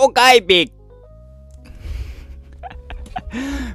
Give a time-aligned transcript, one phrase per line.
[0.00, 0.72] 公開日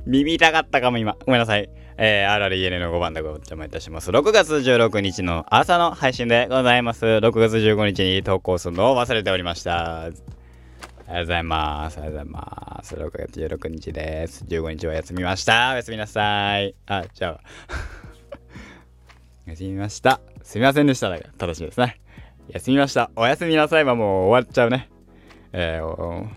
[0.07, 1.15] 耳痛かったかも今。
[1.23, 1.69] ごめんなさい。
[1.97, 4.09] えー、RREN の5番でご邪魔いたします。
[4.09, 7.05] 6月16日の朝の配信でございます。
[7.05, 10.01] 6月15日に投稿するのを忘れておりました。
[10.01, 10.23] ありがと
[11.13, 11.99] うございます。
[11.99, 12.95] ありがとうございます。
[12.95, 14.45] 6月16日です。
[14.45, 15.73] 15日は休みました。
[15.73, 16.73] おやすみなさい。
[16.87, 17.39] あ、じゃあ。
[19.45, 20.21] 休みました。
[20.41, 22.01] すみませんでした正しいですね。
[22.49, 23.11] 休みました。
[23.15, 24.89] おやすみなさいはもう終わっちゃうね。
[25.57, 26.27] えー、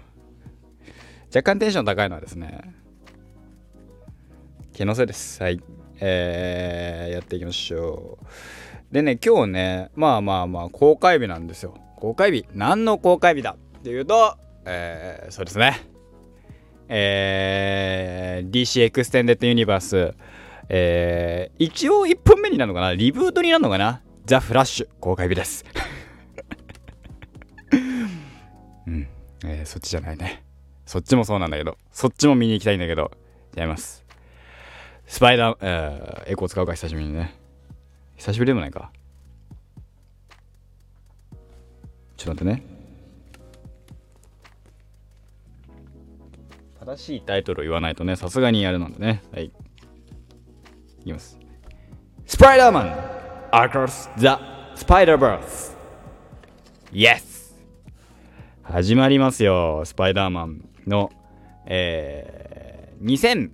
[1.34, 2.60] 若干テンション高いのはですね、
[4.72, 5.42] 気のせいです。
[5.42, 5.60] はい。
[5.98, 8.94] えー、やっていきましょう。
[8.94, 11.74] でね、今日ね、まあまあまあ、公開日なんですよ。
[11.96, 12.46] 公開日。
[12.54, 15.84] 何の公開日だっていうと、えー、そうですね。
[16.86, 20.14] えー、DC Extended Universe、
[20.68, 22.94] えー、一応1本目になるのかな？
[22.94, 24.00] リブートになるのかな？
[24.26, 25.64] ザ・フラッシュ公開日です。
[29.44, 30.44] えー、そっちじゃないね。
[30.86, 33.10] そっちもそうなんだけど、そっちも見に行きたいんだけど、
[33.56, 34.04] 違います。
[35.06, 37.34] スパイダー、えー、エコー使うか、久しぶりにね。
[38.16, 38.90] 久しぶりでもないか。
[42.16, 42.78] ちょっと待ってね。
[46.80, 49.22] 正しいタイトルを言わないとね、さすがにやるのでね。
[49.32, 49.44] はい。
[49.44, 49.52] い
[51.04, 51.38] きます。
[52.26, 53.18] スパイダーマン
[53.52, 54.26] Across the
[54.84, 55.76] Spider-Verse
[56.92, 57.37] Yes!
[58.70, 61.10] 始まりますよ、スパイダーマンの、
[61.64, 63.50] えー、2000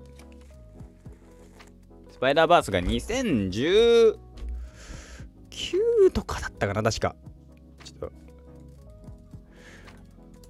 [2.10, 4.18] スパイダーバースが2019
[6.12, 7.14] とかだったかな、確か。
[7.84, 8.12] ちょっと、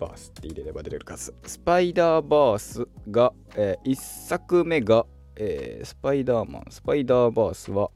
[0.01, 1.35] バースって入れれば出れる数。
[1.45, 5.05] スパイダーバースが、えー、1作目が、
[5.37, 7.91] えー、スパイダーマン、スパイダーバースは、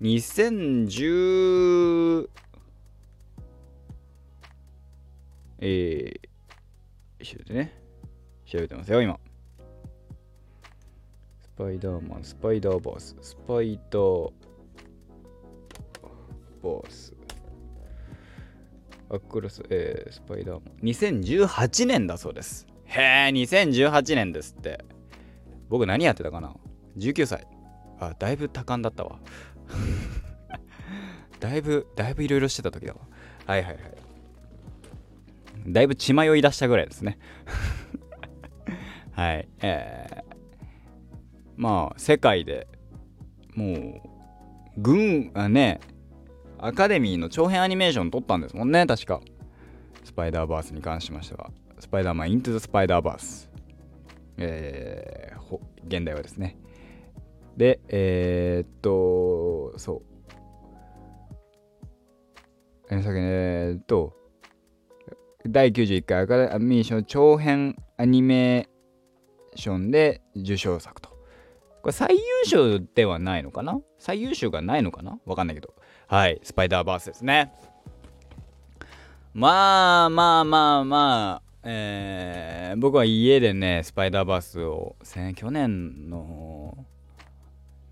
[0.00, 2.28] 2010
[5.64, 7.72] えー、調べてね。
[8.44, 9.16] 調べてますよ、今。
[11.40, 14.32] スパイダーマン、スパイダーバース、スパイダー
[16.64, 17.14] バース。
[19.08, 20.62] アクロス、えー、スパイダーマン。
[20.82, 22.66] 2018年だそうです。
[22.86, 24.84] へえ、2018年ですって。
[25.68, 26.56] 僕何やってたかな
[26.98, 27.46] ?19 歳。
[28.00, 29.20] あ、だいぶ多感だったわ。
[31.38, 33.00] だいぶ、だいぶいろいろしてた時だわ。
[33.46, 34.01] はいはいはい。
[35.66, 37.18] だいぶ血迷い出したぐらいですね。
[39.12, 39.48] はい。
[39.60, 40.34] えー、
[41.56, 42.66] まあ世界で
[43.54, 44.00] もう
[44.78, 45.80] 軍あね
[46.58, 49.20] アカデミーの長編アニメーション撮ったんですもんね確か。
[50.04, 51.50] スパイダーバースに関しましては。
[51.78, 53.50] スパイダーマンイントゥザスパイダーバース
[54.38, 56.56] えー、現代はですね。
[57.56, 60.12] でえー、っとそう。
[62.90, 64.21] えー、っと
[65.48, 71.10] 第91回アカデミー賞長編アニメーションで受賞作と
[71.82, 73.80] これ最優秀ではないのかな？
[73.98, 75.18] 最優秀がないのかな？
[75.26, 75.74] わかんないけど。
[76.06, 77.52] はい、スパイダーバースですね。
[79.34, 84.94] まあまあまあまあ、えー、僕は家でね、スパイダーバースを、
[85.34, 86.86] 去年の、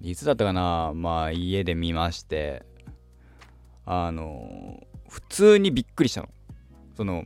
[0.01, 0.93] いつだったかな？
[0.95, 2.63] まあ家で見まして、
[3.87, 6.29] あの、普通にびっくりしたの。
[6.97, 7.25] その、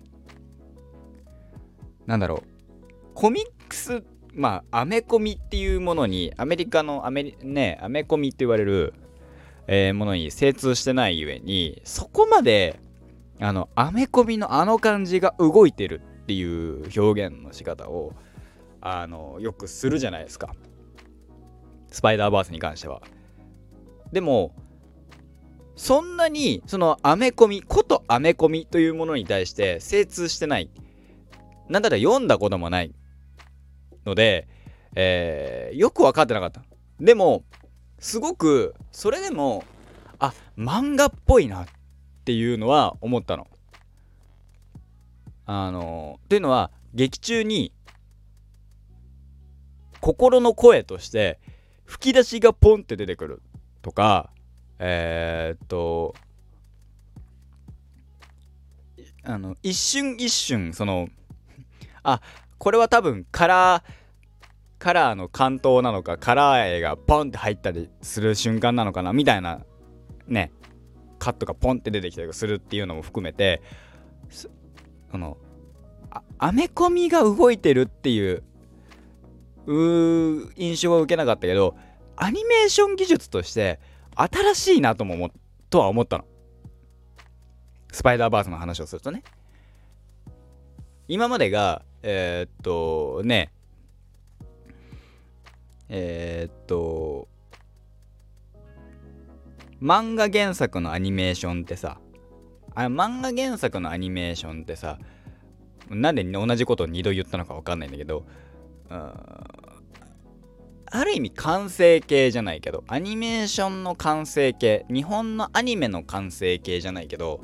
[2.06, 2.42] なんだろう、
[3.14, 4.02] コミックス
[4.34, 8.94] まあ、アメコミっていうものに、アメリカのアメ、ね、アメコミって言われる、
[9.68, 12.80] えー、ものに精通してないゆえに、そこまで、
[13.40, 18.12] あの、アメコミのあの感じが動いてるっていう表現の仕方を、
[18.80, 20.54] あの、よくするじゃないですか。
[21.88, 23.02] スパイダーバースに関しては。
[24.12, 24.52] でも、
[25.76, 30.70] そんなに、そのアメコミ、ことアメコミというものに対して精通してない。
[31.68, 32.94] なんだったら読んだこともない
[34.04, 34.48] ので、
[34.94, 36.62] えー、よく分かってなかった。
[37.00, 37.44] でも、
[37.98, 39.64] すごく、それでも、
[40.18, 41.66] あ、漫画っぽいなっ
[42.24, 43.48] ていうのは思ったの。
[45.46, 47.72] あの、というのは、劇中に、
[50.00, 51.40] 心の声として、
[51.84, 53.42] 吹き出しがポンって出てくる
[53.82, 54.30] とか、
[54.78, 56.14] えー、っと、
[59.22, 61.08] あの、一瞬一瞬、その、
[62.04, 62.20] あ、
[62.58, 64.04] これは多分カラー
[64.78, 69.64] カラーの関東なのかカラー絵がポンって入ったりする瞬間なのかなみたいな
[70.28, 70.52] ね
[71.18, 73.62] カットがポンって出てきたりするっていうのも含めて
[74.30, 75.38] その
[76.38, 78.42] アメコミが動いてるっていう
[79.66, 81.76] 印象は受けなかったけど
[82.16, 83.80] アニメーション技術として
[84.14, 85.30] 新しいなとも思
[85.70, 86.24] とは思ったの。
[87.90, 89.22] スパイダーバースの話をするとね。
[91.08, 93.50] 今までがえー、っとね
[95.88, 97.28] えー、っと
[99.80, 101.98] 漫画原作のアニメーションってさ
[102.74, 104.98] あ漫画原作のアニメーションってさ
[105.88, 108.26] なんで同じことを2度言ったのか分かんないんだけど
[108.90, 109.84] あ
[111.04, 117.40] る意味完成形じゃないけどアニメーションの完成形日本のアニメの完成形じゃないけど、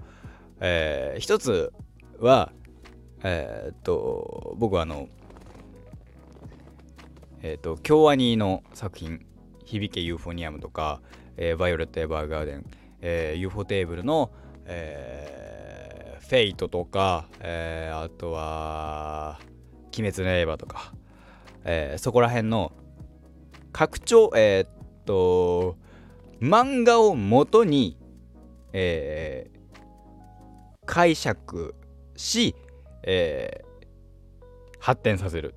[0.61, 1.73] えー、一つ
[2.19, 2.53] は
[3.23, 5.09] えー、っと僕はあの
[7.43, 9.25] えー、っと京アニの作品
[9.65, 11.01] 「響けユーフォニアム」とか
[11.37, 12.67] 「えー、バイオレット・エヴァーガーデン」
[13.03, 14.31] えー、UFO テーブルの、
[14.67, 19.39] えー、 Fate とか、えー、あとは
[19.99, 20.93] 「鬼滅の刃」とか、
[21.65, 22.73] えー、そこら辺の
[23.73, 25.77] 拡張えー、っと
[26.41, 27.97] 漫画をもとに、
[28.73, 29.81] えー、
[30.87, 31.75] 解釈
[32.17, 32.55] し、
[33.03, 35.55] えー、発展させる。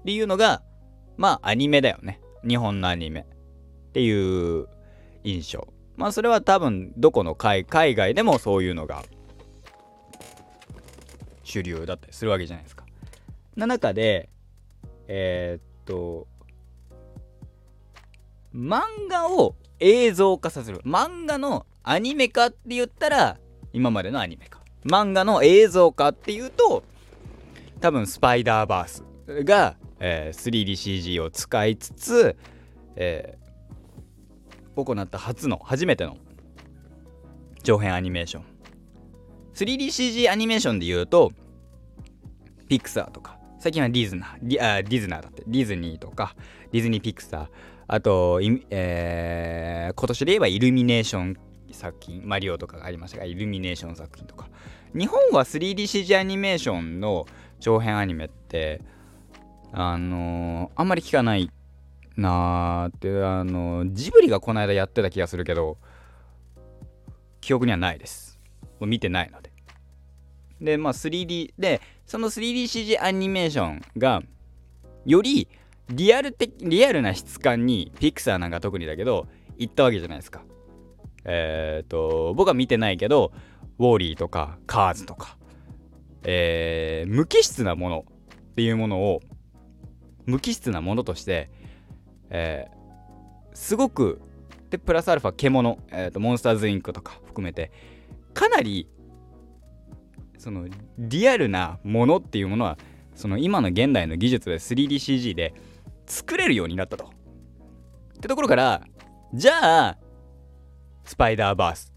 [0.00, 0.62] っていうのが
[1.16, 2.20] まあアニメだよね。
[2.46, 3.20] 日本のアニメ。
[3.20, 4.66] っていう
[5.24, 5.72] 印象。
[5.96, 9.04] まあそれは多分どこの海海外でもそういうのが
[11.44, 12.84] 主流だったりするわけじゃないですか。
[13.56, 14.30] な中で
[15.06, 16.26] えー、っと
[18.54, 20.80] 漫画を映像化させる。
[20.84, 23.38] 漫画のアニメ化って言ったら
[23.72, 26.82] 今までのアニメ化漫画の映像化っていうと
[27.80, 29.04] 多分スパイダーバース
[29.44, 32.36] が、えー、3DCG を使いつつ、
[32.96, 36.16] えー、行った初の初めての
[37.62, 38.44] 長編アニメーション。
[39.54, 41.32] 3DCG アニメーションで言うと
[42.68, 46.34] ピクサーとか最近はディズナーディあディズナーだってディズニーとか
[46.72, 47.48] ディズニーピクサー
[47.86, 48.40] あと、
[48.70, 51.36] えー、今年で言えばイルミネーション
[51.72, 54.48] 作品マリオとかがありましたがイルミネーション作品とか。
[54.94, 57.26] 日本は 3DCG アニメーションの
[57.60, 58.82] 長編アニメって
[59.72, 61.50] あのー、あんまり聞かない
[62.16, 65.78] なーってあのー、ジブリがこの間やってた気がするけど
[67.40, 68.38] 記憶にはないです。
[68.80, 69.50] もう見てないので。
[70.60, 74.22] でまあ 3D でその 3DCG アニメーションが
[75.04, 75.48] より
[75.88, 79.26] リアル的リアルな質感にピクサーなんか特にだけど
[79.58, 80.42] 行ったわけじゃないですか。
[81.24, 83.32] えっ、と僕は見てないけど
[83.78, 85.36] ウォーリーとかカーズとか、
[86.24, 88.04] えー、無機質なもの
[88.52, 89.20] っていうものを
[90.26, 91.50] 無機質なものとして、
[92.30, 94.20] えー、すごく
[94.70, 97.70] でプラスアルファ獣、えーと、モンスターズインクとか含めて
[98.32, 98.88] かなり
[100.38, 100.66] その
[100.98, 102.78] リアルなものっていうものは
[103.14, 105.54] その今の現代の技術で 3DCG で
[106.06, 107.04] 作れるようになったと。
[107.04, 108.82] ってところから
[109.34, 109.98] じゃあ
[111.04, 111.92] スパイダーバース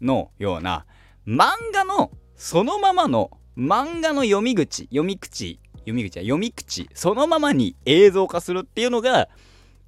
[0.00, 0.86] のような
[1.26, 9.28] 漫画のそのままの漫画の読み口読み口読み口は読み口そのままに映像化するっていうのが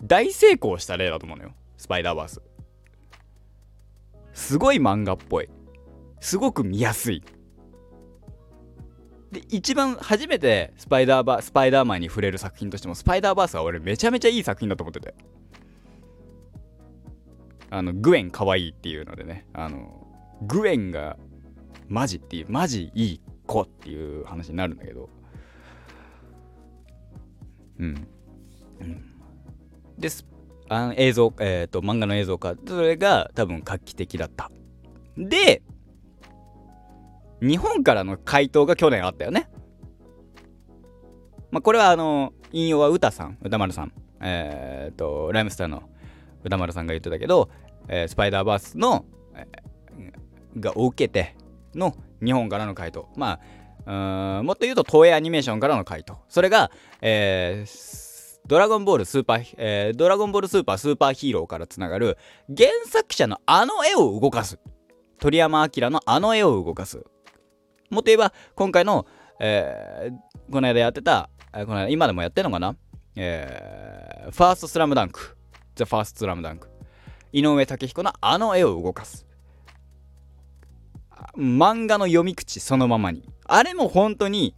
[0.03, 1.53] 大成功した例だと思うのよ。
[1.77, 2.41] スパイダーバース。
[4.33, 5.49] すごい漫画っぽい。
[6.21, 7.23] すごく見やすい。
[9.31, 15.15] で一番初めてスパイダーバースパイダーマンに触れる作品としてもスパイダーバースは俺めちゃめちゃいい作品だと思ってて。
[17.71, 20.07] あのグエンかわいいっていうのでねあの
[20.43, 21.17] グエンが
[21.89, 25.09] マジっていうマジいい子っていう話になるんだけど。
[27.79, 28.07] うん、
[28.81, 29.05] うん、
[29.99, 30.27] です。
[30.69, 34.51] あの映像えっ、ー、と漫画の映像化それが多分画期的だった。
[35.17, 35.63] で
[37.41, 39.51] 日本からの回答が去年あったよね。
[41.51, 45.83] まあこれはあの引用は歌さん歌丸さんえっ、ー、とライムスターの
[46.45, 47.51] 歌丸さんが言ってたけど、
[47.93, 49.05] えー、スパイダーバースの、
[49.35, 51.35] えー、が受けて
[51.75, 53.09] の日本からの回答。
[53.17, 53.41] ま
[53.85, 56.19] あ、もっと言うと東映アニメーションからの回答。
[56.29, 56.71] それが、
[57.01, 62.17] えー、ドラゴンボールスーパー、えー、ドラゴンボールスーパースーパーヒーローからつながる
[62.57, 64.61] 原作者のあの絵を動かす。
[65.19, 67.05] 鳥山明のあの絵を動かす。
[67.91, 69.05] もっと言えば、今回の、
[69.41, 72.77] えー、この間やってた、この間今でもやってるのかな？
[73.17, 75.37] えー、ファーストスラムダンク。
[75.75, 76.70] ザ・ファーストスラムダンク。
[77.33, 79.27] 井上武彦のあの絵を動かす。
[81.37, 83.29] 漫画の読み口そのままに。
[83.45, 84.55] あれも本当に、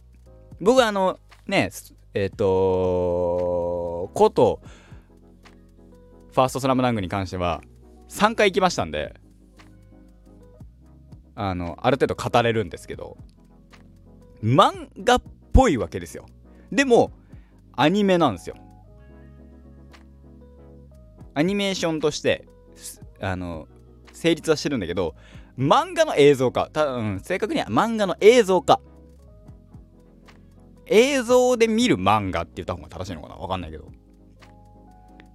[0.59, 1.69] 僕はあの、ね、
[2.13, 4.61] えっ、ー、とこと、
[6.31, 7.61] ファーストスラムダンクに関しては、
[8.09, 9.15] 3回行きましたんで、
[11.35, 13.17] あの、ある程度語れるんですけど、
[14.43, 16.25] 漫画っぽいわけですよ。
[16.71, 17.11] でも、
[17.75, 18.55] アニメなんですよ。
[21.33, 22.47] アニメーションとして、
[23.23, 23.67] あの、
[24.11, 25.15] 成立はしてるんだけど、
[25.57, 28.79] 漫画の映像化、たうん、正確には漫画の映像化。
[30.87, 33.35] 映像で見る漫画って言った方が正しいのかな？
[33.35, 33.89] わかんないけど。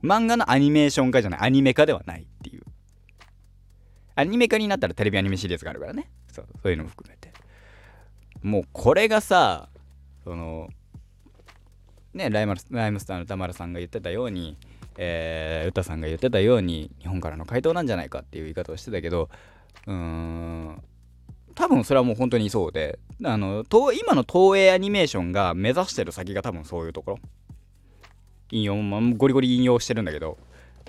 [0.03, 1.41] 漫画のアニメーション化じゃない。
[1.41, 2.63] アニメ化ではないっていう。
[4.15, 6.11] アニメ化になったらテレビアニメシリーズがあるからね。
[6.31, 7.33] そうそういうのも含めて。
[8.43, 9.71] もうこれがさ
[10.23, 10.69] その
[12.13, 14.59] ねライマライムスターの田丸さんが言ってたように
[15.01, 19.31] えー、歌さんが言ってたように日本からの回答なんじゃないかっていう言い方をしてたけど
[19.87, 20.83] うーん
[21.55, 27.19] 多分それはもう本当にそうであの今の東映アニメーションが目指してる先が多分そういうところ。
[28.51, 30.39] 引用、まあ、ゴリゴリ引用してるんだけど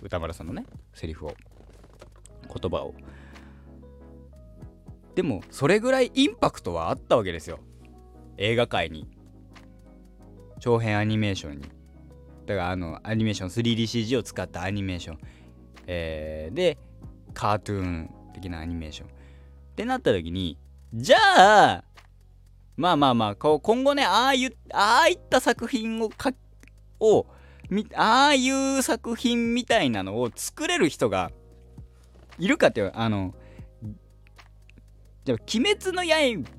[0.02, 1.36] 歌丸さんのねセリフを
[2.48, 2.94] 言葉を。
[5.16, 7.60] でもそれぐらいインパクトはあったわけですよ。
[8.38, 9.08] 映画界に。
[10.60, 11.79] 長編アニメーションに。
[12.50, 15.20] だからあのアニメーション 3DCG を使ったアニメーション、
[15.86, 16.80] えー、で
[17.36, 19.08] カートゥーン的なアニメーション。
[19.08, 19.12] っ
[19.76, 20.58] てなった時に
[20.92, 21.84] じゃあ
[22.76, 26.34] まあまあまあ今後ねああいうああいった作品をか
[27.00, 27.28] を
[27.94, 31.32] ああいう作品みたいなのを作れる人が
[32.40, 33.36] いるかっていうあの
[35.24, 36.04] じゃあ「鬼滅の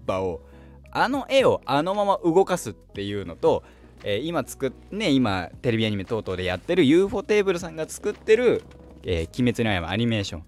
[0.06, 0.46] 刃」を
[0.92, 3.64] あの絵をあのまま動かすっていうのと
[4.04, 8.62] えー、今作っね今テレビアニメ等々でやってる UFO テーブルさんが作ってる
[9.04, 10.40] 「えー、鬼滅の刃」アニメーション。
[10.40, 10.44] っ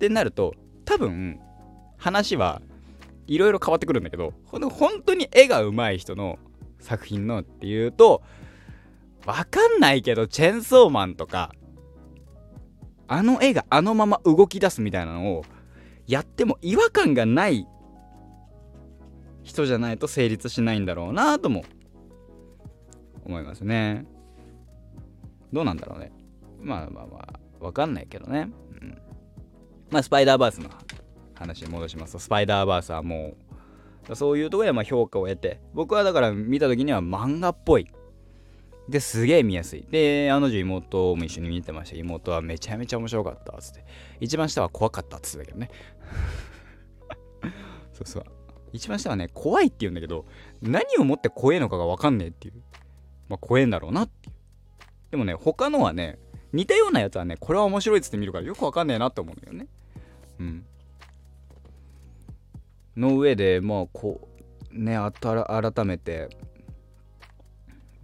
[0.00, 0.54] てなると
[0.86, 1.38] 多分
[1.98, 2.62] 話は
[3.26, 6.38] いろいろ変わってくるんだけど本当に絵が上手い人の
[6.80, 8.22] 作品のっていうと
[9.26, 11.52] わかんないけどチェンソーマンとか
[13.06, 15.44] あの絵があのまま動き出すみたいなのを
[16.06, 17.66] やっても違和感がない
[19.50, 21.64] 人じゃないと成立しないんだろうなとも
[23.24, 24.06] 思いますね。
[25.52, 26.12] どうなんだろうね。
[26.60, 28.48] まあまあまあわかんないけどね、
[28.80, 28.98] うん、
[29.90, 30.70] まあスパイダーバースの
[31.34, 33.34] 話に戻しますとスパイダーバースはも
[34.08, 37.88] うそういうとこでま評価を得て僕はだから見た時には漫画っぽい。
[38.88, 39.86] ですげえ見やすい。
[39.88, 41.96] であの女妹も一緒に見てました。
[41.96, 43.84] 妹はめちゃめちゃ面白かったっつって。
[44.20, 45.70] 一番下は怖かったっつってたけどね。
[47.94, 48.24] そうそう。
[48.72, 50.26] 一番下はね、怖いって言うんだけど、
[50.62, 52.54] 何をもって怖えのかがわかんねえっていう。
[53.28, 54.34] まあ、怖えんだろうなっていう。
[55.12, 56.18] でもね、他のはね、
[56.52, 59.66] 似たようなやつはね、これは面白いっつって見るからよくわかんねえなって思うんだよね。
[60.40, 60.66] うん。
[62.96, 64.28] の上で、まあ、こ
[64.72, 66.28] う、ね、改めて、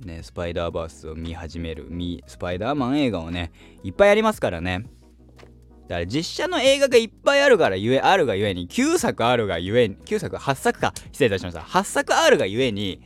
[0.04, 1.88] ね、スパイダーバースを見始める、
[2.26, 3.50] スパイダーマン映画をね、
[3.82, 4.86] いっぱいありますからね。
[5.88, 11.60] だから実写の映画がいっぱいあるからゆえ、あるがゆえに、9作あるがゆえに、9作、8作か、失礼いたしました。
[11.60, 13.00] 8作あるがゆえに、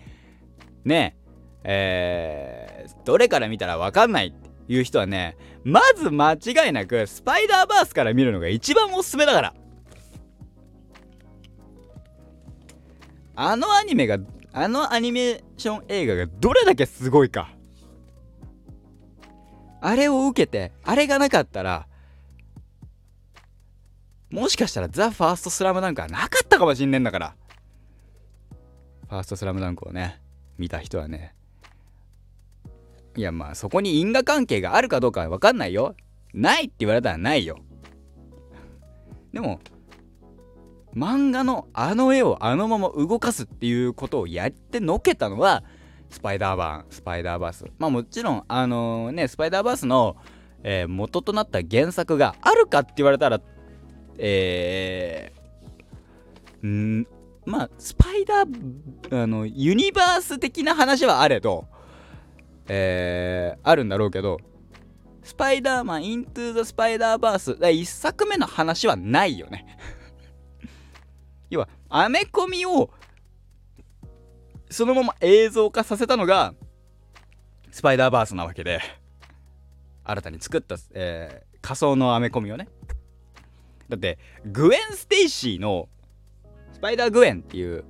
[0.85, 1.17] ね、
[1.63, 9.55] えー、どれから見たらわかんないっていう人はね、まず間違いなく、スパイダーバースから見るのが一番おすすめだから。
[13.37, 14.19] あのアニメが、
[14.53, 17.51] あのアニメーション映画がどれだけすごいか。
[19.83, 21.87] あれを受けて、あれがなかったら、
[24.31, 27.35] もしかしたらザ・ファーストスラムダンクはなかったかもしんねえんだから。
[29.09, 30.21] ファーストスラムダンクをね、
[30.57, 31.35] 見た人はね。
[33.17, 35.97] いやまあそこに因果関係があるかどうかは分かんないよ。
[36.33, 37.59] ないって言われたらないよ。
[39.33, 39.61] でも、
[40.95, 45.65] 漫画のあの絵をあのまま動かすっていうことをやってのけたのは、
[46.09, 47.65] スパイダーバーン、スパイダーバース。
[47.79, 50.17] まあもちろん、あのー、ね、スパイダーバースの、
[50.63, 53.41] えー、元となった原作があるかって言われたら
[54.19, 57.07] えー、ん
[57.47, 61.67] まあスパイダーあのユニバース的な話はあれど
[62.73, 64.39] えー、あるんだろうけど
[65.25, 69.77] スパイダーマン Into the Spider-Verse 1作目の話はないよね。
[71.51, 72.91] 要はアメコミを
[74.71, 76.55] そのまま映像化させたのが
[77.73, 78.81] スパイダーバースなわけで
[80.05, 82.69] 新たに作った、えー、仮想のアメコミをね。
[83.91, 85.89] だってグエン・ステイシーの
[86.73, 87.85] 「スパイダー・グエン」っていう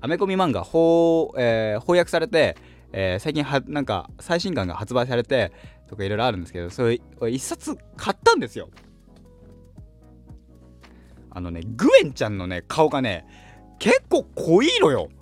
[0.00, 2.56] アメコミ漫画翻,、えー、翻訳されて、
[2.92, 5.52] えー、最近はなんか最新刊が発売されて
[5.88, 8.68] とかいろいろあるんですけどそれ一冊買ったんですよ。
[11.30, 13.24] あのねグエンちゃんのね顔がね
[13.78, 15.08] 結構濃いのよ。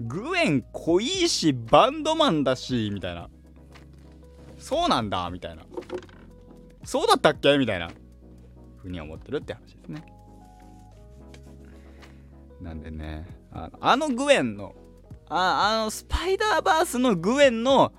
[0.00, 3.30] グエン濃いしバンドマンだしみたいな。
[4.62, 5.64] そうなんだみたいな。
[6.84, 7.58] そうだったっけ？
[7.58, 7.90] みたいな。
[8.78, 10.04] ふうに思ってるって話ですね。
[12.60, 14.74] なんでねあのあのグエンの
[15.28, 17.92] ああのスパイダーバースのグエンの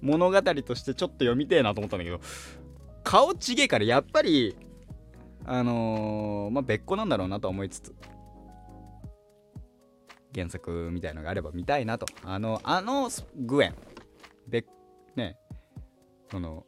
[0.00, 2.20] 物語としてちょっと読みてえなと思ったんだけど
[3.04, 4.56] 顔ちげえからやっぱり
[5.44, 7.94] あのー、まあ別個なんだろうなと思いつつ
[10.34, 12.06] 原作みたいのがあれば見たいなと。
[12.24, 13.74] あのあのグエン。
[14.48, 14.66] 別
[16.34, 16.66] その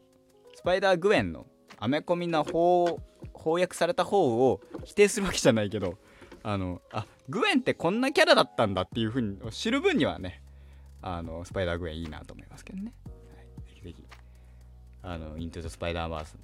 [0.55, 1.45] スパイダーグエンの
[1.77, 3.01] アメコミな方
[3.35, 5.97] 翻訳された方を否定するわけじゃないけど
[6.41, 10.41] あのあグエンってこんなキャラだったんだっていうふうに知る分にはね
[11.01, 14.03] あのスパイダーグエンいいなと思いますけどね、はい、ぜひぜひ
[15.03, 16.37] あのイントゥ・ザ・スパイダーバース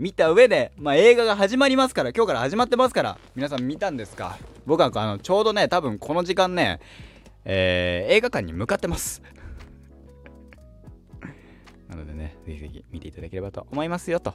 [0.00, 4.36] 見た上で、まあ、映画が始まりますから今日から始まってますから皆さん見たんですか？
[4.66, 6.80] 僕はあのちょうどね多分この時間ね、
[7.44, 9.22] えー、映画館に向かってます。
[11.94, 14.34] なのでねぜひぜひ見ていただければと思いますよと。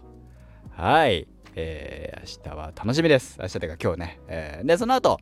[0.72, 1.28] はい。
[1.56, 3.38] えー、明日は楽しみです。
[3.40, 5.20] 明日というか今日ね、えー、でその後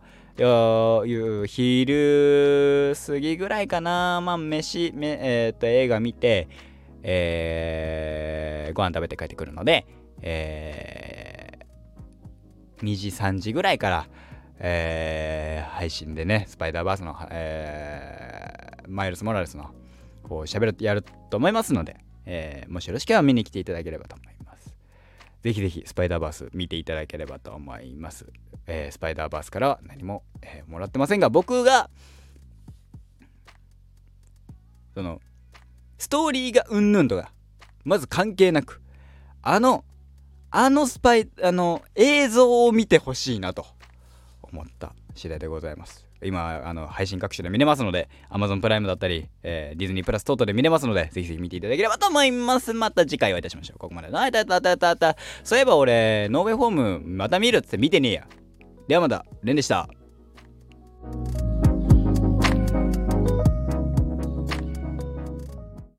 [1.47, 4.21] 昼過ぎぐらいかな。
[4.21, 6.47] まあ飯め、えー、っと映画見て
[7.03, 9.85] えー、ご飯食べて帰ってくるので、
[10.21, 14.07] えー、2時3時ぐらいから、
[14.59, 19.71] えー、配信でねスパイダーバースの、えー、マイルス・モラレスの
[20.23, 21.97] こう喋るやると思いますので、
[22.29, 24.75] えー、もしよろしければ見に来ていただければと思います。
[25.41, 28.27] ぜひぜひスパイダーバース見ていただければと思います。
[28.67, 31.89] えー、スパイダーバースからは何も、えー、もらってませんが僕が
[34.93, 35.21] その
[35.97, 37.31] ストーリーがうんぬんとか
[37.85, 38.81] まず関係なく
[39.41, 39.85] あの
[40.51, 43.65] あのスパイあの映像を見てほしいなと
[44.41, 52.73] 思った次第でございます今あの配信各種で見れますので Amazon プライムだったり、えー、ディズニープラス等々で見れますのでぜひぜひ見ていただければと思います。
[52.73, 53.79] また次回お会いいたしましょう。
[53.79, 58.27] ここまでのあたたたたたそういえば俺ノーウェイホームまた見るっつって見てねえや。
[58.87, 59.89] ではまたレンでした。